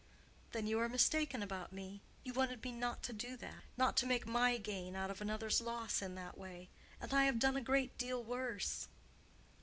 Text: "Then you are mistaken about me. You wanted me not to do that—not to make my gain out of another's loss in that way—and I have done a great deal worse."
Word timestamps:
"Then 0.51 0.65
you 0.65 0.79
are 0.79 0.89
mistaken 0.89 1.43
about 1.43 1.71
me. 1.71 2.01
You 2.23 2.33
wanted 2.33 2.63
me 2.63 2.71
not 2.71 3.03
to 3.03 3.13
do 3.13 3.37
that—not 3.37 3.95
to 3.97 4.07
make 4.07 4.25
my 4.25 4.57
gain 4.57 4.95
out 4.95 5.11
of 5.11 5.21
another's 5.21 5.61
loss 5.61 6.01
in 6.01 6.15
that 6.15 6.39
way—and 6.39 7.13
I 7.13 7.25
have 7.25 7.37
done 7.37 7.55
a 7.55 7.61
great 7.61 7.99
deal 7.99 8.23
worse." 8.23 8.87